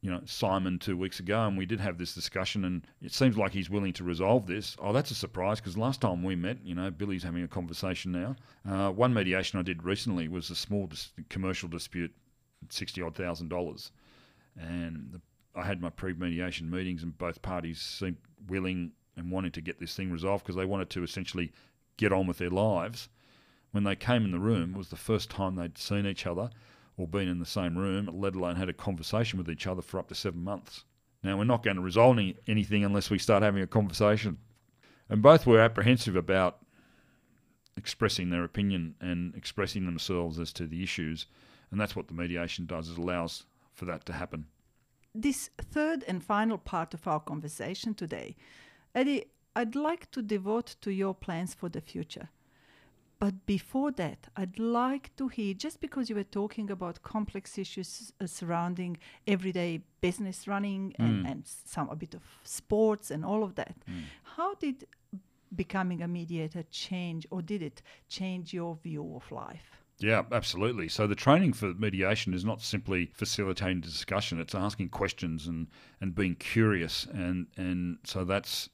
you 0.00 0.10
know, 0.10 0.20
Simon 0.26 0.78
two 0.78 0.96
weeks 0.96 1.18
ago, 1.18 1.46
and 1.46 1.58
we 1.58 1.66
did 1.66 1.80
have 1.80 1.98
this 1.98 2.14
discussion, 2.14 2.64
and 2.64 2.86
it 3.02 3.12
seems 3.12 3.36
like 3.36 3.52
he's 3.52 3.68
willing 3.68 3.92
to 3.94 4.04
resolve 4.04 4.46
this. 4.46 4.76
Oh, 4.78 4.92
that's 4.92 5.10
a 5.10 5.14
surprise 5.14 5.60
because 5.60 5.76
last 5.76 6.00
time 6.00 6.22
we 6.22 6.36
met, 6.36 6.58
you 6.64 6.74
know, 6.74 6.90
Billy's 6.90 7.24
having 7.24 7.42
a 7.42 7.48
conversation 7.48 8.12
now. 8.12 8.36
Uh, 8.68 8.90
one 8.92 9.12
mediation 9.12 9.58
I 9.58 9.62
did 9.62 9.82
recently 9.82 10.28
was 10.28 10.50
a 10.50 10.54
small 10.54 10.86
dis- 10.86 11.10
commercial 11.28 11.68
dispute 11.68 12.12
sixty 12.68 13.02
odd 13.02 13.16
thousand 13.16 13.48
dollars, 13.48 13.90
and 14.56 15.10
the, 15.12 15.20
I 15.58 15.64
had 15.64 15.80
my 15.80 15.90
pre-mediation 15.90 16.70
meetings, 16.70 17.02
and 17.02 17.16
both 17.18 17.42
parties 17.42 17.80
seemed 17.80 18.18
willing 18.46 18.92
and 19.16 19.32
wanting 19.32 19.52
to 19.52 19.60
get 19.60 19.80
this 19.80 19.96
thing 19.96 20.12
resolved 20.12 20.44
because 20.44 20.54
they 20.54 20.64
wanted 20.64 20.90
to 20.90 21.02
essentially 21.02 21.50
get 21.96 22.12
on 22.12 22.28
with 22.28 22.38
their 22.38 22.50
lives. 22.50 23.08
When 23.72 23.82
they 23.82 23.96
came 23.96 24.24
in 24.24 24.30
the 24.30 24.38
room, 24.38 24.74
it 24.74 24.78
was 24.78 24.90
the 24.90 24.96
first 24.96 25.28
time 25.28 25.56
they'd 25.56 25.76
seen 25.76 26.06
each 26.06 26.24
other 26.24 26.50
or 26.98 27.06
been 27.06 27.28
in 27.28 27.38
the 27.38 27.46
same 27.46 27.78
room, 27.78 28.10
let 28.12 28.34
alone 28.34 28.56
had 28.56 28.68
a 28.68 28.74
conversation 28.74 29.38
with 29.38 29.48
each 29.48 29.66
other 29.66 29.80
for 29.80 29.98
up 29.98 30.08
to 30.08 30.14
seven 30.14 30.42
months. 30.44 30.84
Now 31.22 31.38
we're 31.38 31.44
not 31.44 31.62
going 31.62 31.76
to 31.76 31.82
resolve 31.82 32.18
any, 32.18 32.36
anything 32.46 32.84
unless 32.84 33.08
we 33.10 33.18
start 33.18 33.42
having 33.42 33.62
a 33.62 33.66
conversation, 33.66 34.38
and 35.08 35.22
both 35.22 35.46
were 35.46 35.60
apprehensive 35.60 36.16
about 36.16 36.58
expressing 37.76 38.30
their 38.30 38.44
opinion 38.44 38.96
and 39.00 39.34
expressing 39.34 39.86
themselves 39.86 40.38
as 40.38 40.52
to 40.52 40.66
the 40.66 40.82
issues 40.82 41.26
and 41.70 41.80
that's 41.80 41.94
what 41.94 42.08
the 42.08 42.14
mediation 42.14 42.66
does 42.66 42.88
is 42.88 42.96
allows 42.96 43.44
for 43.72 43.84
that 43.84 44.04
to 44.04 44.12
happen 44.12 44.46
This 45.14 45.50
third 45.58 46.04
and 46.06 46.22
final 46.22 46.58
part 46.58 46.94
of 46.94 47.06
our 47.08 47.20
conversation 47.20 47.94
today, 47.94 48.36
Eddie, 48.94 49.24
I'd 49.56 49.74
like 49.74 50.10
to 50.12 50.22
devote 50.22 50.76
to 50.82 50.92
your 50.92 51.14
plans 51.14 51.54
for 51.54 51.68
the 51.68 51.80
future. 51.80 52.28
But 53.20 53.46
before 53.46 53.90
that, 53.92 54.28
I'd 54.36 54.60
like 54.60 55.14
to 55.16 55.26
hear 55.26 55.52
just 55.52 55.80
because 55.80 56.08
you 56.08 56.14
were 56.14 56.22
talking 56.22 56.70
about 56.70 57.02
complex 57.02 57.58
issues 57.58 58.12
uh, 58.20 58.26
surrounding 58.26 58.96
everyday 59.26 59.80
business 60.00 60.46
running 60.46 60.94
and, 61.00 61.26
and 61.26 61.42
some 61.44 61.88
a 61.90 61.96
bit 61.96 62.14
of 62.14 62.22
sports 62.44 63.10
and 63.10 63.24
all 63.24 63.42
of 63.42 63.56
that. 63.56 63.74
How 64.22 64.54
did 64.54 64.86
becoming 65.54 66.02
a 66.02 66.08
mediator 66.08 66.62
change, 66.70 67.26
or 67.30 67.42
did 67.42 67.62
it 67.62 67.82
change 68.08 68.52
your 68.52 68.76
view 68.76 69.16
of 69.16 69.30
life? 69.32 69.78
Yeah, 69.98 70.22
absolutely. 70.30 70.88
So 70.88 71.06
the 71.08 71.16
training 71.16 71.54
for 71.54 71.74
mediation 71.74 72.34
is 72.34 72.44
not 72.44 72.62
simply 72.62 73.10
facilitating 73.14 73.80
discussion; 73.80 74.40
it's 74.40 74.54
asking 74.54 74.90
questions 74.90 75.48
and, 75.48 75.66
and 76.00 76.14
being 76.14 76.36
curious, 76.36 77.06
and 77.12 77.48
and 77.56 77.98
so 78.04 78.24
that's 78.24 78.68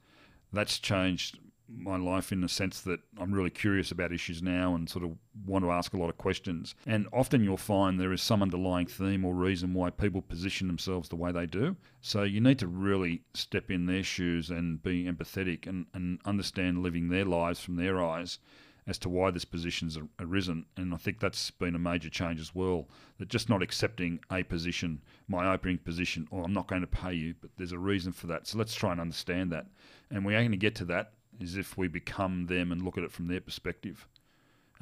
that's 0.52 0.78
changed 0.78 1.38
my 1.68 1.96
life 1.96 2.32
in 2.32 2.40
the 2.40 2.48
sense 2.48 2.80
that 2.82 3.00
I'm 3.18 3.32
really 3.32 3.50
curious 3.50 3.90
about 3.90 4.12
issues 4.12 4.42
now 4.42 4.74
and 4.74 4.88
sort 4.88 5.04
of 5.04 5.16
want 5.46 5.64
to 5.64 5.70
ask 5.70 5.94
a 5.94 5.96
lot 5.96 6.10
of 6.10 6.18
questions. 6.18 6.74
And 6.86 7.08
often 7.12 7.42
you'll 7.42 7.56
find 7.56 7.98
there 7.98 8.12
is 8.12 8.22
some 8.22 8.42
underlying 8.42 8.86
theme 8.86 9.24
or 9.24 9.34
reason 9.34 9.74
why 9.74 9.90
people 9.90 10.22
position 10.22 10.66
themselves 10.66 11.08
the 11.08 11.16
way 11.16 11.32
they 11.32 11.46
do. 11.46 11.76
So 12.00 12.22
you 12.22 12.40
need 12.40 12.58
to 12.58 12.66
really 12.66 13.22
step 13.34 13.70
in 13.70 13.86
their 13.86 14.02
shoes 14.02 14.50
and 14.50 14.82
be 14.82 15.04
empathetic 15.04 15.66
and, 15.66 15.86
and 15.94 16.20
understand 16.24 16.82
living 16.82 17.08
their 17.08 17.24
lives 17.24 17.60
from 17.60 17.76
their 17.76 18.02
eyes 18.02 18.38
as 18.86 18.98
to 18.98 19.08
why 19.08 19.30
this 19.30 19.46
position's 19.46 19.96
ar- 19.96 20.08
arisen. 20.20 20.66
And 20.76 20.92
I 20.92 20.98
think 20.98 21.18
that's 21.18 21.50
been 21.50 21.74
a 21.74 21.78
major 21.78 22.10
change 22.10 22.40
as 22.40 22.54
well. 22.54 22.88
That 23.18 23.28
just 23.28 23.48
not 23.48 23.62
accepting 23.62 24.20
a 24.30 24.42
position, 24.42 25.00
my 25.28 25.52
opening 25.52 25.78
position, 25.78 26.28
or 26.30 26.44
I'm 26.44 26.52
not 26.52 26.66
going 26.68 26.82
to 26.82 26.86
pay 26.86 27.14
you, 27.14 27.34
but 27.40 27.50
there's 27.56 27.72
a 27.72 27.78
reason 27.78 28.12
for 28.12 28.26
that. 28.26 28.46
So 28.46 28.58
let's 28.58 28.74
try 28.74 28.92
and 28.92 29.00
understand 29.00 29.52
that. 29.52 29.66
And 30.10 30.24
we 30.24 30.34
are 30.34 30.40
going 30.40 30.50
to 30.50 30.58
get 30.58 30.74
to 30.76 30.84
that 30.86 31.12
is 31.40 31.56
if 31.56 31.76
we 31.76 31.88
become 31.88 32.46
them 32.46 32.72
and 32.72 32.82
look 32.82 32.98
at 32.98 33.04
it 33.04 33.12
from 33.12 33.28
their 33.28 33.40
perspective. 33.40 34.06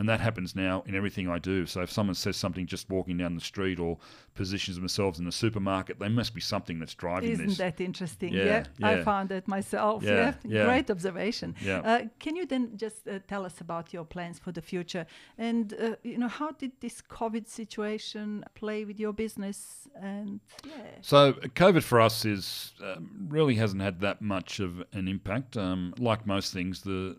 And 0.02 0.08
that 0.08 0.18
happens 0.18 0.56
now 0.56 0.82
in 0.84 0.96
everything 0.96 1.28
I 1.28 1.38
do. 1.38 1.64
So 1.64 1.80
if 1.80 1.92
someone 1.92 2.16
says 2.16 2.36
something 2.36 2.66
just 2.66 2.90
walking 2.90 3.18
down 3.18 3.36
the 3.36 3.40
street 3.40 3.78
or 3.78 3.98
positions 4.34 4.76
themselves 4.76 5.20
in 5.20 5.24
the 5.24 5.30
supermarket, 5.30 6.00
there 6.00 6.10
must 6.10 6.34
be 6.34 6.40
something 6.40 6.80
that's 6.80 6.96
driving 6.96 7.30
this. 7.30 7.38
Isn't 7.38 7.48
this. 7.50 7.58
that 7.58 7.80
interesting? 7.80 8.32
Yeah, 8.32 8.64
I 8.82 8.96
yeah. 8.96 9.04
found 9.04 9.28
that 9.28 9.46
myself. 9.46 10.02
Yeah, 10.02 10.10
Yeah, 10.12 10.34
yeah. 10.42 10.64
great 10.64 10.90
observation. 10.90 11.54
Yeah. 11.62 11.82
Uh, 11.82 12.00
can 12.18 12.34
you 12.34 12.46
then 12.46 12.76
just 12.76 13.06
uh, 13.06 13.20
tell 13.28 13.46
us 13.46 13.60
about 13.60 13.92
your 13.92 14.04
plans 14.04 14.40
for 14.40 14.50
the 14.50 14.60
future 14.60 15.06
and 15.38 15.72
uh, 15.74 15.94
you 16.02 16.18
know 16.18 16.26
how 16.26 16.50
did 16.50 16.72
this 16.80 17.00
COVID 17.00 17.46
situation 17.46 18.44
play 18.56 18.84
with 18.84 18.98
your 18.98 19.12
business 19.12 19.86
and 20.02 20.40
yeah. 20.66 20.72
So 21.00 21.34
COVID 21.34 21.84
for 21.84 22.00
us 22.00 22.24
is 22.24 22.72
um, 22.82 23.28
really 23.28 23.54
hasn't 23.54 23.82
had 23.82 24.00
that 24.00 24.20
much 24.20 24.58
of 24.58 24.82
an 24.92 25.06
impact. 25.06 25.56
Um, 25.56 25.94
like 25.96 26.26
most 26.26 26.52
things, 26.52 26.80
the 26.80 27.16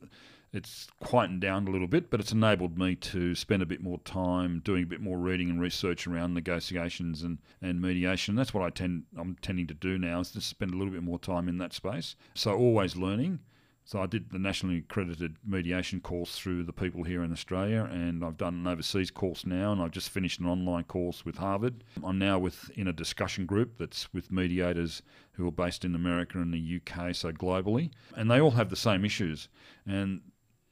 it's 0.53 0.88
quietened 1.00 1.41
down 1.41 1.67
a 1.67 1.72
little 1.72 1.88
bit, 1.88 2.12
but 2.12 2.19
it's 2.19 2.31
enabled 2.31 2.77
me 2.77 2.95
to 2.95 3.33
spend 3.33 3.63
a 3.63 3.65
bit 3.65 3.81
more 3.81 4.00
time 4.00 4.62
doing 4.63 4.83
a 4.83 4.88
bit 4.88 5.01
more 5.01 5.17
reading 5.17 5.50
and 5.50 5.60
research 5.60 6.05
around 6.05 6.36
negotiations 6.36 7.24
and, 7.24 7.39
and 7.62 7.81
mediation. 7.81 8.36
That's 8.36 8.53
what 8.53 8.63
I 8.63 8.69
tend 8.69 9.03
I'm 9.17 9.36
tending 9.41 9.65
to 9.67 9.74
do 9.74 9.98
now 9.98 10.19
is 10.19 10.31
to 10.31 10.41
spend 10.41 10.74
a 10.74 10.77
little 10.77 10.93
bit 10.93 11.03
more 11.03 11.17
time 11.17 11.50
in 11.50 11.57
that 11.57 11.74
space. 11.74 12.15
So 12.36 12.53
always 12.53 12.95
learning. 12.95 13.39
So 13.86 14.00
I 14.00 14.05
did 14.05 14.29
the 14.29 14.39
nationally 14.39 14.77
accredited 14.77 15.36
mediation 15.45 16.00
course 16.00 16.38
through 16.38 16.63
the 16.63 16.72
people 16.72 17.03
here 17.03 17.22
in 17.22 17.33
Australia, 17.33 17.89
and 17.91 18.24
I've 18.24 18.38
done 18.38 18.53
an 18.53 18.67
overseas 18.67 19.12
course 19.12 19.45
now, 19.45 19.74
and 19.74 19.81
I've 19.81 19.91
just 19.91 20.10
finished 20.10 20.39
an 20.39 20.45
online 20.45 20.86
course 20.86 21.25
with 21.25 21.38
Harvard. 21.38 21.83
I'm 22.01 22.17
now 22.17 22.39
with 22.39 22.72
in 22.75 22.88
a 22.88 22.93
discussion 22.93 23.45
group 23.45 23.77
that's 23.77 24.13
with 24.13 24.31
mediators 24.31 25.01
who 25.33 25.45
are 25.48 25.51
based 25.51 25.83
in 25.83 25.95
America 25.95 26.39
and 26.39 26.53
the 26.53 26.79
UK, 26.79 27.13
so 27.13 27.33
globally, 27.33 27.91
and 28.15 28.31
they 28.31 28.39
all 28.39 28.51
have 28.51 28.69
the 28.69 28.77
same 28.77 29.03
issues. 29.03 29.50
And 29.86 30.22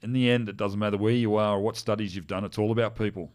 in 0.02 0.14
the 0.14 0.30
end, 0.30 0.50
it 0.50 0.58
doesn't 0.58 0.80
matter 0.80 0.98
where 0.98 1.14
you 1.14 1.36
are 1.36 1.58
or 1.58 1.62
what 1.62 1.78
studies 1.78 2.16
you've 2.16 2.28
done; 2.28 2.44
it's 2.44 2.58
all 2.58 2.72
about 2.72 2.96
people. 2.96 3.32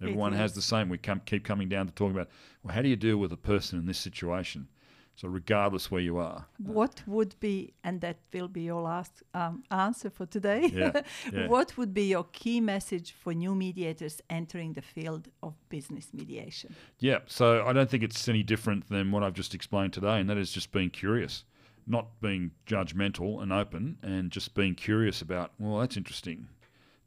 Everyone 0.00 0.32
has 0.32 0.54
the 0.54 0.62
same. 0.62 0.88
We 0.88 0.98
come, 0.98 1.20
keep 1.24 1.44
coming 1.44 1.68
down 1.68 1.86
to 1.86 1.92
talking 1.92 2.16
about 2.16 2.28
well, 2.62 2.74
how 2.74 2.82
do 2.82 2.88
you 2.88 2.96
deal 2.96 3.18
with 3.18 3.32
a 3.32 3.36
person 3.36 3.78
in 3.78 3.86
this 3.86 3.98
situation? 3.98 4.68
So 5.14 5.28
regardless 5.28 5.90
where 5.90 6.00
you 6.00 6.16
are, 6.16 6.46
What 6.58 7.02
would 7.06 7.38
be, 7.38 7.74
and 7.84 8.00
that 8.00 8.16
will 8.32 8.48
be 8.48 8.62
your 8.62 8.80
last 8.80 9.22
um, 9.34 9.62
answer 9.70 10.08
for 10.08 10.24
today. 10.24 10.70
Yeah, 10.72 11.02
yeah. 11.32 11.48
What 11.48 11.76
would 11.76 11.92
be 11.92 12.04
your 12.04 12.24
key 12.32 12.60
message 12.60 13.12
for 13.12 13.34
new 13.34 13.54
mediators 13.54 14.22
entering 14.30 14.72
the 14.72 14.80
field 14.80 15.28
of 15.42 15.54
business 15.68 16.08
mediation? 16.14 16.74
Yeah, 16.98 17.18
so 17.26 17.64
I 17.66 17.74
don't 17.74 17.90
think 17.90 18.02
it's 18.02 18.26
any 18.26 18.42
different 18.42 18.88
than 18.88 19.12
what 19.12 19.22
I've 19.22 19.34
just 19.34 19.54
explained 19.54 19.92
today, 19.92 20.18
and 20.18 20.30
that 20.30 20.38
is 20.38 20.50
just 20.50 20.72
being 20.72 20.88
curious, 20.90 21.44
not 21.86 22.20
being 22.20 22.52
judgmental 22.66 23.42
and 23.42 23.52
open, 23.52 23.98
and 24.02 24.30
just 24.30 24.54
being 24.54 24.74
curious 24.74 25.20
about, 25.22 25.52
well, 25.58 25.80
that's 25.80 25.96
interesting. 25.96 26.46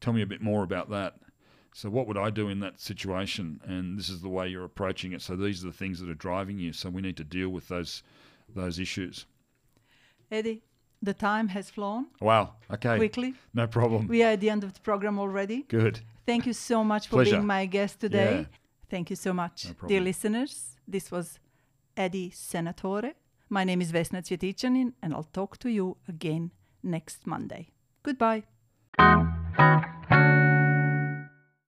Tell 0.02 0.14
me 0.14 0.22
a 0.22 0.26
bit 0.28 0.42
more 0.42 0.64
about 0.64 0.90
that. 0.90 1.16
So, 1.74 1.90
what 1.90 2.08
would 2.08 2.18
I 2.18 2.30
do 2.30 2.48
in 2.48 2.60
that 2.62 2.80
situation? 2.80 3.60
And 3.66 3.98
this 4.00 4.10
is 4.10 4.22
the 4.22 4.30
way 4.30 4.48
you're 4.48 4.64
approaching 4.64 5.12
it. 5.14 5.22
So, 5.22 5.36
these 5.36 5.62
are 5.64 5.68
the 5.68 5.74
things 5.74 6.00
that 6.00 6.10
are 6.10 6.14
driving 6.14 6.58
you. 6.60 6.72
So, 6.74 6.90
we 6.90 7.02
need 7.02 7.18
to 7.18 7.24
deal 7.24 7.50
with 7.50 7.68
those 7.68 8.02
those 8.56 8.80
issues. 8.80 9.26
Eddie, 10.32 10.62
the 11.02 11.14
time 11.14 11.50
has 11.50 11.70
flown 11.70 12.08
Wow. 12.22 12.54
Okay. 12.72 12.98
quickly. 12.98 13.34
No 13.54 13.68
problem. 13.68 14.08
We 14.08 14.24
are 14.24 14.32
at 14.32 14.40
the 14.40 14.50
end 14.50 14.64
of 14.64 14.74
the 14.74 14.80
program 14.80 15.20
already. 15.20 15.64
Good. 15.68 16.00
Thank 16.26 16.46
you 16.46 16.54
so 16.54 16.84
much 16.84 17.08
for 17.08 17.18
Pleasure. 17.18 17.32
being 17.38 17.46
my 17.48 17.66
guest 17.66 18.00
today. 18.00 18.40
Yeah. 18.40 18.58
Thank 18.90 19.10
you 19.10 19.16
so 19.16 19.34
much. 19.34 19.66
No 19.82 19.88
Dear 19.88 20.02
listeners, 20.02 20.78
this 20.88 21.12
was 21.12 21.40
Eddie 21.98 22.30
Senatore. 22.32 23.14
My 23.50 23.64
name 23.64 23.82
is 23.82 23.92
Vesna 23.92 24.22
Cvjetičanin, 24.22 24.94
and 25.02 25.14
I'll 25.14 25.30
talk 25.32 25.58
to 25.60 25.70
you 25.70 25.98
again 26.08 26.52
next 26.84 27.28
Monday. 27.28 27.70
Goodbye. 28.04 28.44